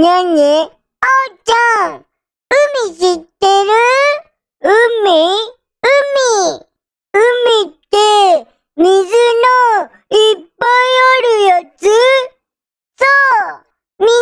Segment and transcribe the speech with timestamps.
[0.00, 0.70] にゃんにあお
[1.44, 2.06] ちゃん、
[2.88, 3.70] 海知ってる？
[4.62, 4.72] 海？
[5.82, 6.64] 海。
[7.12, 7.20] 海
[7.68, 8.96] って、水の
[10.08, 10.72] いっぱい
[11.04, 11.84] あるやつ？
[12.96, 13.66] そう
[13.98, 14.16] 水の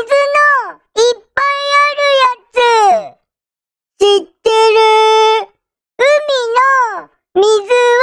[0.97, 3.23] いっぱいあるやつ。
[4.01, 4.83] 知ってる？
[5.97, 6.11] 海
[6.57, 7.47] の水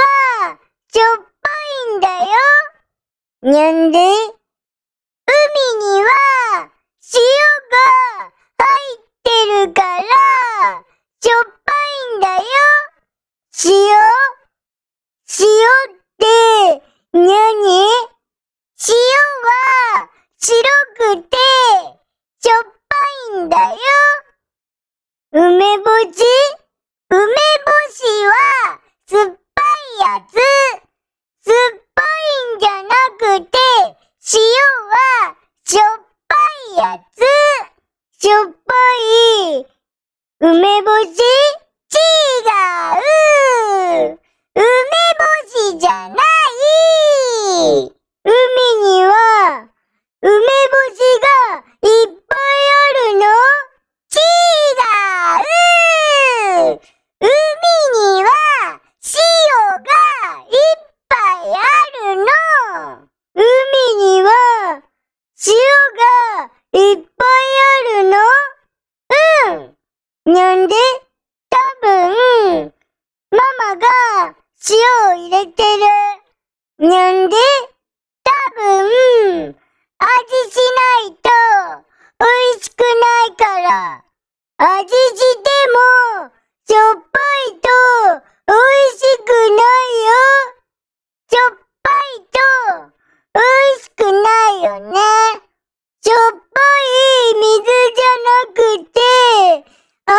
[0.00, 0.56] は
[0.94, 1.50] しょっぱ
[1.92, 2.32] いんだよ。
[3.42, 4.08] なんで海
[5.84, 6.08] には
[7.14, 7.20] 塩
[7.70, 7.76] が
[8.58, 8.66] 入
[8.96, 9.30] って
[9.66, 10.02] るから
[11.22, 12.42] しょっぱいんだよ
[13.64, 13.70] 塩
[15.38, 15.46] 塩
[15.94, 16.82] って
[17.12, 18.90] 何塩
[19.44, 19.48] は
[20.36, 20.50] 白
[20.96, 21.36] くて
[22.40, 22.96] しょっぱ
[23.36, 23.76] いんだよ
[25.30, 26.16] 梅干し
[27.10, 27.28] 梅干
[27.92, 28.32] しは
[29.06, 30.32] 酸っぱいやつ
[31.44, 32.04] 酸っぱい
[32.56, 33.54] んじゃなくて
[34.34, 34.40] 塩
[34.90, 35.82] はしょっ
[36.28, 36.34] ぱ
[36.74, 37.22] いやつ
[38.26, 38.74] しょっぱ
[39.54, 39.62] い
[40.40, 42.02] 梅干し違
[42.90, 44.18] う
[44.52, 44.66] 梅
[45.14, 47.86] 干しじゃない
[48.24, 48.34] 海
[48.82, 49.70] には
[50.22, 50.42] 梅干
[50.90, 53.22] しがいっぱいあるの。
[54.10, 54.18] 違
[56.64, 56.80] う
[57.20, 57.30] 海
[58.10, 58.28] には
[59.04, 59.14] 塩
[59.84, 59.94] が
[60.42, 61.62] いっぱいあ
[62.02, 62.26] るの。
[63.36, 63.44] 海
[64.02, 64.28] には
[65.46, 65.52] 塩
[65.94, 68.18] がいっぱいあるの
[69.54, 70.74] うんなんで
[71.48, 72.72] 多分、
[73.30, 74.36] ママが
[74.68, 74.76] 塩
[75.10, 75.66] を入れてる。
[76.78, 77.36] なんで？
[78.22, 79.56] 多分、味
[80.52, 81.30] しないと
[82.18, 84.04] 美味しくないから。
[84.58, 86.30] 味しても、
[86.68, 87.68] しょっぱいと
[88.46, 89.38] 美味しくない
[90.04, 90.08] よ。
[91.30, 92.36] しょっぱいと
[93.32, 95.00] 美味しくないよね。
[96.02, 96.38] しょっぱい
[97.40, 97.64] 水
[97.94, 99.00] じゃなくて、
[100.04, 100.14] 甘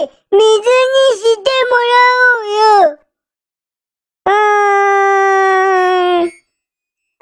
[0.00, 1.80] い水にしてもら
[2.24, 2.42] おう
[2.88, 2.98] よ。
[4.26, 4.32] うーん。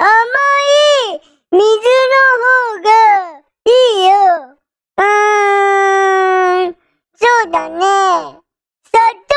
[0.01, 0.07] 甘い
[1.51, 1.65] 水の
[2.45, 2.47] 方
[2.83, 4.59] がいいよ。
[4.97, 5.03] うー
[6.69, 6.77] ん。
[7.51, 7.79] だね。
[8.85, 9.35] 砂糖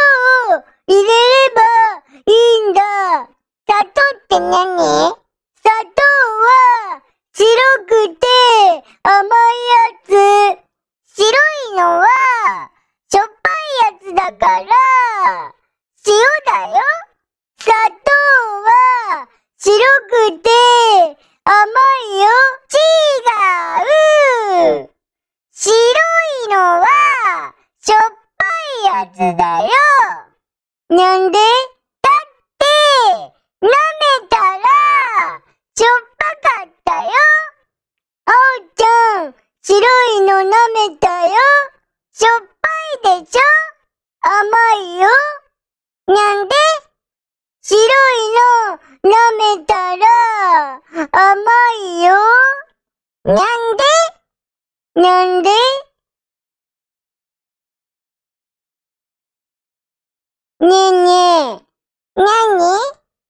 [0.56, 1.12] を入れれ
[1.56, 1.62] ば
[2.26, 2.82] いいんだ。
[3.68, 4.52] 砂糖って何？
[5.62, 6.02] 砂糖
[6.42, 7.02] は
[7.34, 7.46] 白
[7.88, 8.28] くて
[9.04, 9.28] 甘い
[9.68, 10.10] やつ。
[11.14, 11.28] 白
[11.72, 12.08] いのは
[13.12, 13.54] しょっぱい
[13.94, 14.66] やつだから
[16.08, 16.12] 塩
[16.46, 16.82] だよ。
[17.60, 18.02] 砂糖
[18.64, 18.70] は
[19.58, 19.70] 白
[20.10, 20.50] くて
[21.44, 22.26] 甘いよ。
[22.72, 22.84] 違
[24.84, 24.90] う。
[25.54, 25.74] 白
[26.46, 26.86] いのは
[27.84, 27.98] しょっ
[28.38, 28.46] ぱ
[28.94, 29.70] いやつだよ。
[30.90, 31.40] なんで？
[31.40, 32.22] だっ
[32.60, 32.66] て
[33.60, 33.72] 舐め
[34.30, 34.44] たら
[35.76, 37.10] しょっぱかったよ。
[38.26, 39.34] あおちゃん、
[39.64, 39.80] 白
[40.18, 40.52] いの舐
[40.90, 41.34] めたよ。
[42.14, 43.40] しょっぱいでしょ？
[44.22, 44.32] 甘
[44.76, 45.10] いよ。
[46.06, 46.56] なんで？
[47.64, 47.90] 白い
[48.70, 50.06] の舐めたら
[51.12, 51.42] 甘
[51.80, 52.14] いよ。
[53.24, 55.02] なんで？
[55.02, 55.50] なんで？
[60.62, 62.62] ねえねえ、なに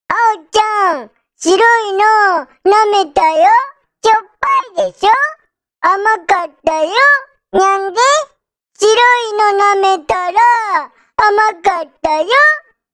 [0.09, 2.00] あおちゃん、白いの
[2.66, 3.47] 舐めたよ。
[4.03, 4.24] しょっ
[4.75, 5.09] ぱいでしょ？
[5.80, 6.91] 甘かったよ。
[7.53, 8.02] なんで？
[8.78, 10.40] 白いの舐めたら
[11.16, 12.28] 甘かったよ。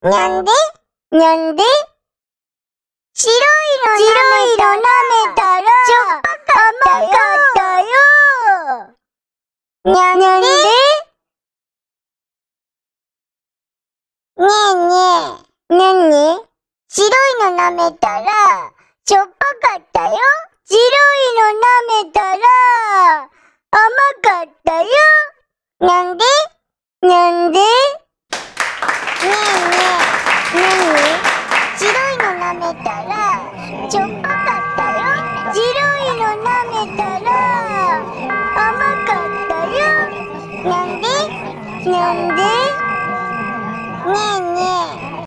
[0.03, 0.51] なんで？
[1.09, 1.63] なんで？
[3.13, 3.35] 白い
[3.87, 4.83] の舐
[5.29, 7.87] めたらしょっぱかったよ。
[9.95, 11.07] なんでねえ
[14.39, 14.93] ね
[15.69, 16.09] え、なに
[16.89, 17.09] 白い
[17.51, 18.31] の舐めたら
[19.05, 20.15] しょっぱかったよ。
[20.63, 20.79] 白い
[21.35, 22.29] の舐めたら
[23.71, 23.81] 甘
[24.23, 24.87] かったよ。
[25.81, 26.23] なんで？
[27.01, 27.59] なんで？
[27.59, 27.65] ね
[29.19, 29.75] えね
[30.53, 30.95] え、なに
[31.77, 33.11] 白いの舐めたら
[33.89, 35.03] しょっぱかったよ。
[35.53, 37.27] 白いの舐めたら
[38.55, 39.79] 甘かったよ。
[40.63, 41.05] なんで？
[41.91, 42.41] なんで？
[44.07, 44.46] ねえねえ